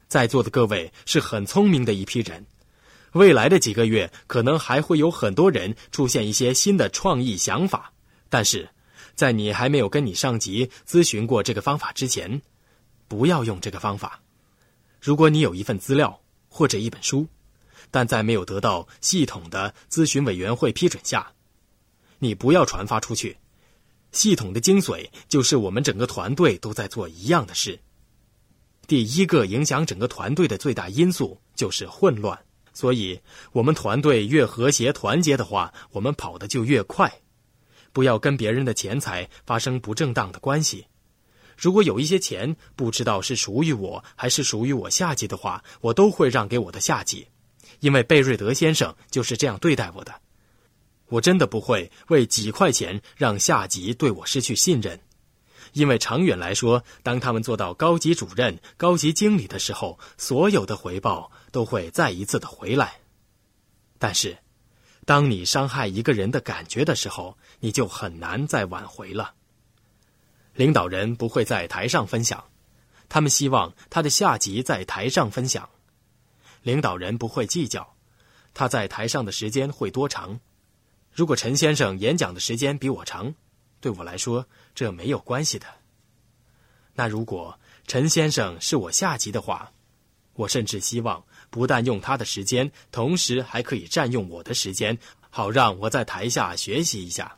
[0.09, 2.45] 在座的各位是很聪明的一批人。
[3.13, 7.93] 未来的几个月可能还会有很多人出现一些新的创意想法，
[8.29, 8.69] 但是
[9.15, 12.43] 在你还没有跟你上级咨询过这个方法之前，
[13.07, 14.21] 不要用这个方法。
[15.01, 17.29] 如果你有一份资料或者一本书，
[17.91, 21.33] 但在没有得到系统的咨询委员会批准下，
[22.19, 23.37] 你不要传发出去。
[24.11, 27.79] 系统的精髓就是我们整个团队都在做一样的事。
[28.87, 32.39] 第一个影响整个团队的最大因素就是混乱，
[32.73, 33.19] 所以
[33.53, 37.13] 我们团队越和谐团结的话，我们跑得就越快。
[37.93, 40.87] 不要跟别人的钱财发生不正当的关系。
[41.57, 47.29] 如果有一些钱不知道是属于我还是属于我下级的话，我都会让给我的下级，
[47.79, 50.13] 因为贝瑞德先生就是这样对待我的。
[51.07, 54.99] 我真的不会为几块钱让下级对我失去信任，
[55.75, 63.01] 因为长远来说，当他们做到高级主任、高级经理的时候，所有的回报都会再一次的回来。
[63.99, 64.39] 但是，
[65.05, 69.35] 当你伤害一个人的感觉的时候，你就很难再挽回了。
[70.55, 72.45] 领导人不会在台上分享，
[73.09, 75.69] 他们希望他的下级在台上分享。
[76.63, 77.97] 领导人不会计较，
[78.55, 80.39] 他在台上的时间会多长。
[81.13, 83.35] 如果陈先生演讲的时间比我长，
[83.85, 85.67] 对我来说这没有关系的。
[86.95, 89.71] 那如果陈先生是我下级的话，
[90.33, 94.97] 我甚至希望不但用他的时间，同时还可以占用我的时间，
[95.29, 97.37] 好让我在台下学习一下。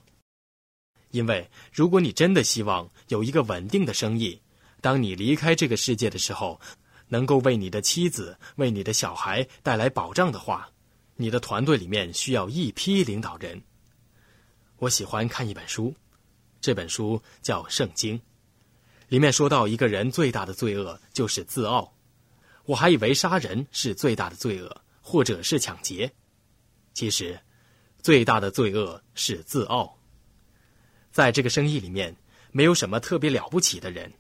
[1.11, 4.41] 因为如果你真的希望有一个稳定的生意，
[4.81, 6.61] 当你离开这个世界的时候，
[7.09, 10.71] 能够为你的妻子、为你的小孩带来保障的话，
[11.17, 13.61] 你的团队里面需要一批领导人。
[14.79, 15.93] 我喜欢看一本书，
[16.67, 18.19] 这本书叫《圣经》，
[19.07, 21.95] 里面说到一个人最大的罪恶就是自傲。
[22.65, 26.13] 我还以为杀人是最大的罪恶，或者是抢劫，
[26.93, 27.39] 其实
[28.03, 29.97] 最大的罪恶是自傲。
[31.13, 32.17] 在这个生意里面，
[32.51, 34.13] 没有什么特别了不起的人。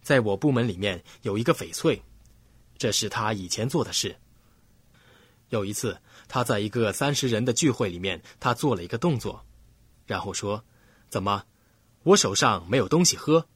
[0.00, 2.02] 在我部门里面有一个翡翠，
[2.78, 4.16] 这是他以前做的事。
[5.50, 9.44] 有一次，他在一个三十人的聚会里面，他做了一个动作，
[10.06, 10.64] 然后说
[11.10, 11.44] ：“怎么，
[12.06, 13.46] 我手上没有东西喝？”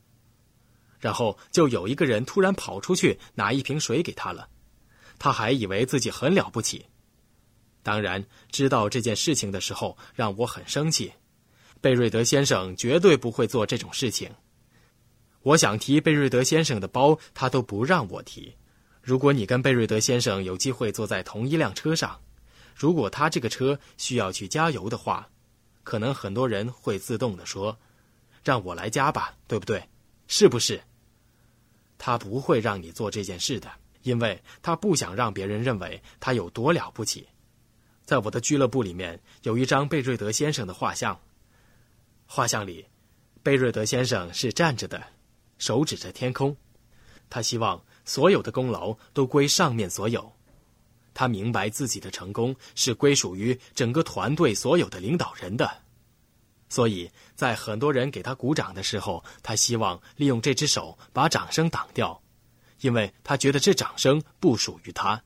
[0.98, 4.48] 然后就有一个人突然跑出去拿一瓶水给他了，
[5.18, 6.84] 他还以为自己很了不起。
[7.82, 11.12] 当然，知道这件事情的时候，让我很生气。
[11.80, 14.30] 贝瑞德先生绝对不会做这种事情。
[15.42, 18.55] 我想提贝瑞德先生的包，他都不让我提。
[19.01, 22.20] 如果你跟贝瑞德先生有机会坐在同一辆车上，
[22.74, 25.30] 如果他这个车需要去加油的话，
[25.82, 27.78] 可能很多人会自动的说
[28.43, 29.88] ：“让我来加吧，对不对？
[30.26, 30.80] 是不是？”
[31.99, 33.70] 他不会让你做这件事的，
[34.03, 37.28] 因为他不想让别人认为他有多了不起。
[38.05, 41.20] 在我的俱乐部里面有一张贝瑞德先生的画像。
[42.26, 42.86] 画像里，
[43.43, 45.03] 贝瑞德先生是站着的，
[45.59, 46.57] 手指着天空。
[47.28, 50.32] 他希望所有的功劳都归上面所有。
[51.12, 55.82] 他明白自己的成功是归属于整个团队所有的领导人的。
[56.71, 62.23] 所以在很多人给他鼓掌的时候，他希望利用这只手把掌声挡掉，
[62.81, 65.23] 因为他觉得这掌声不属于他。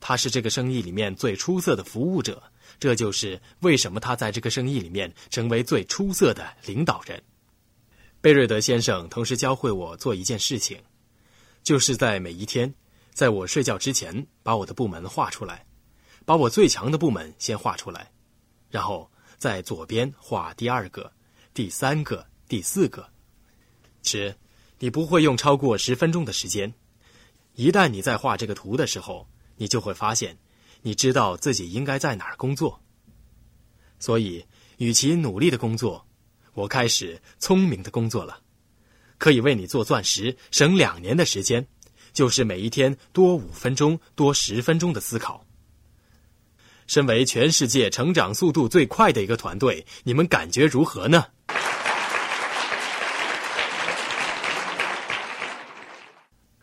[0.00, 2.42] 他是这个生意里面最出色的服务者。
[2.80, 7.22] 这就是为什么他在这个生意里面成为最出色的领导人。
[8.20, 10.78] 贝瑞德先生同时教会我做一件事情，
[11.62, 12.74] 就是在每一天，
[13.12, 15.64] 在我睡觉之前，把我的部门画出来，
[16.24, 18.10] 把我最强的部门先画出来，
[18.70, 19.08] 然后
[19.38, 21.12] 在左边画第二个、
[21.52, 23.08] 第三个、第四个。
[24.02, 24.36] 其实，
[24.78, 26.72] 你不会用超过十分钟的时间。
[27.54, 30.36] 一旦你在画这个图的时候，你就会发现。
[30.86, 32.78] 你知道自己应该在哪儿工作，
[33.98, 34.44] 所以
[34.76, 36.06] 与其努力的工作，
[36.52, 38.42] 我开始聪明的工作了，
[39.16, 41.66] 可以为你做钻石，省两年的时间，
[42.12, 45.46] 就是每一天多五分钟、多十分钟的思考。
[46.86, 51.26] 身为全世界成长速度最快的一个团队，你们感觉如何呢？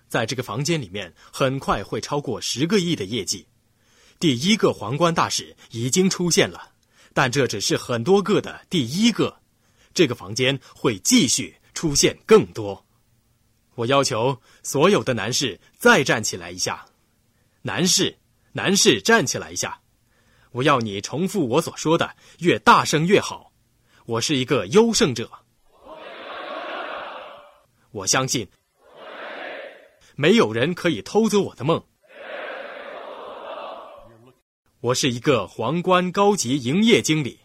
[0.08, 3.48] 在这个房间里面，很快会超过十个亿的业绩。
[4.20, 6.74] 第一个皇冠大使已经出现了，
[7.14, 9.38] 但这只是很多个的第一个。
[9.94, 12.86] 这个房间会继续出现更多。
[13.76, 16.86] 我要求所有的男士再站起来一下，
[17.62, 18.18] 男士，
[18.52, 19.81] 男士站起来一下。
[20.52, 23.52] 我要你重复我所说的，越大声越好。
[24.06, 25.30] 我是一个优胜者。
[27.92, 28.50] 我相信，
[30.16, 31.82] 没有人可以偷走我的梦。
[34.82, 37.40] 我是一个皇冠高级营业经理。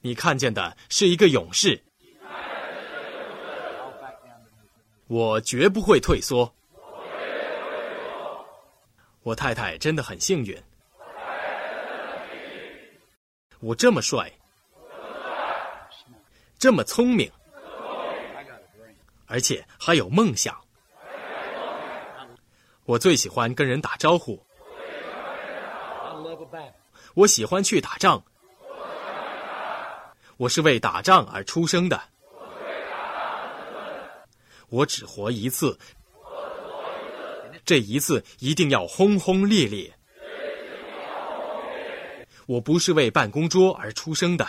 [0.00, 1.84] 你看见的是一个勇士。
[5.06, 6.54] 我绝不会退缩。
[9.28, 10.56] 我太太真的很幸运。
[13.60, 14.32] 我这么帅，
[16.58, 17.30] 这么聪明，
[19.26, 20.58] 而且还有梦想。
[22.86, 24.42] 我最喜欢跟人打招呼。
[27.12, 28.24] 我喜欢去打仗。
[30.38, 32.00] 我是为打仗而出生的。
[34.70, 35.78] 我只活一次。
[37.68, 39.92] 这一次一定要轰轰烈烈。
[42.46, 44.48] 我不是为办公桌而出生的。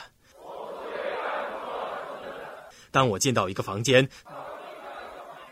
[2.91, 4.07] 当我进到一个房间。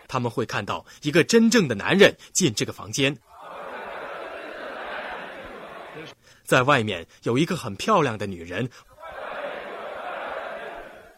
[0.07, 3.13] 他们会看到一个真正的男人进这个房间。
[6.45, 8.69] 在外面有一个很漂亮的女人，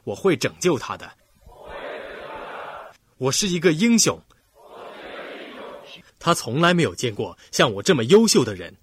[0.04, 1.08] 我会拯救她的。
[3.20, 4.20] 我是一个英雄。
[6.20, 8.76] 他从来没有见过像我这么优秀的人。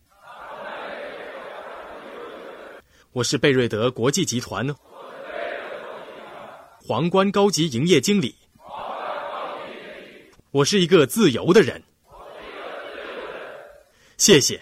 [3.12, 4.66] 我是贝瑞德国际集团
[6.78, 8.34] 皇冠高级营业经理。
[10.50, 11.82] 我是一个自由的人。
[14.16, 14.60] 谢谢。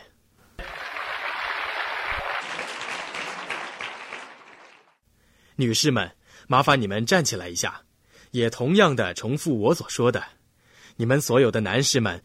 [5.54, 6.10] 女士们，
[6.48, 7.82] 麻烦你们站起来一下，
[8.32, 10.24] 也同样的重复我所说的。
[10.96, 12.20] 你们所有的男士们，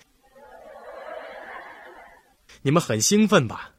[2.61, 3.71] 你们很兴奋吧？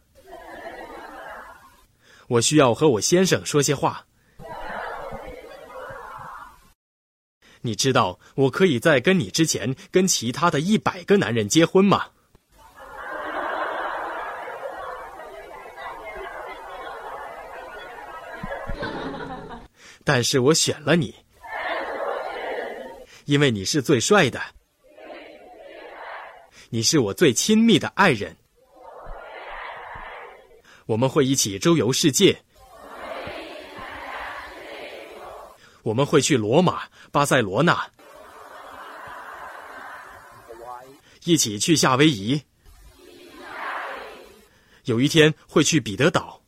[2.28, 4.06] 我需要和我先生说些话。
[7.62, 12.06] 你知道我可以在跟你之前跟其他的一百个男人结婚吗？
[20.02, 21.14] 但是我选了你，
[23.26, 24.40] 因为你是最帅的，
[26.70, 28.34] 你是我最亲密的爱人。
[30.90, 32.36] 我们会一起周游世界，
[35.84, 36.82] 我们会去罗马、
[37.12, 37.88] 巴塞罗那，
[41.22, 42.42] 一起去夏威夷，
[44.82, 46.42] 有一天会去彼得岛。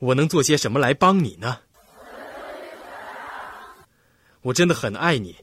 [0.00, 1.56] 我能做些什么来帮你呢？
[4.42, 5.36] 我真的很爱你，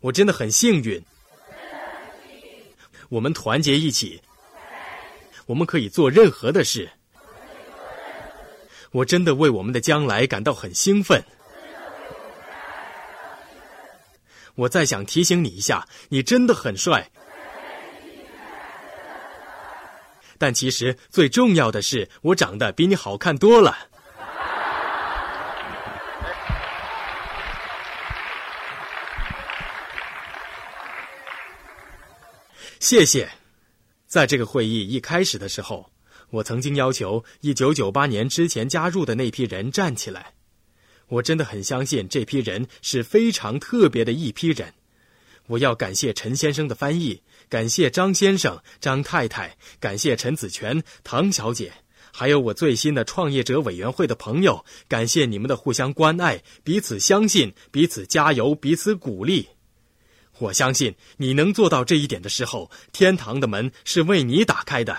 [0.00, 1.00] 我真的很幸运。
[3.08, 4.20] 我们团结一起，
[5.48, 6.90] 我们可以做任何的事。
[8.90, 11.24] 我真的为我们的将来感到很兴奋。
[14.54, 17.10] 我再想提醒你一下，你真的很帅。
[20.36, 23.88] 但其实最重要的是，我长得比你好看多了。
[32.80, 33.37] 谢谢。
[34.08, 35.92] 在这个会议一开始的时候，
[36.30, 40.32] 我曾经要求一九九八年之前加入的那批人站起来。
[41.08, 44.72] 我真的很相信这批人是非常特别的一批人。
[45.46, 47.22] 我要感谢陈先生的翻译。
[47.50, 51.72] 感谢张先生、张太太，感谢陈子全、唐小姐，
[52.12, 59.48] 还有我最新的创业者委员会的朋友，感谢你们的互相关爱、彼此相信、彼此加油、彼此鼓励。
[60.40, 64.96] 我相信你能做到这一点的时候，天堂的门是为你打开的。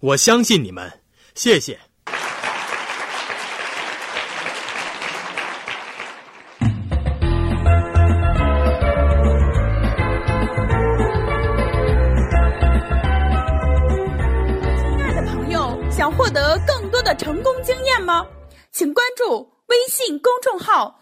[0.00, 1.00] 我相信你们，
[1.34, 1.80] 谢谢。
[2.04, 2.18] 亲
[15.00, 18.26] 爱的朋友，想获得更多的成功经验吗？
[18.70, 21.00] 请关注微信公众号